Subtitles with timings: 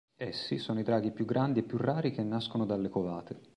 [0.17, 3.39] Essi sono i draghi più grandi e più rari che nascono dalle covate.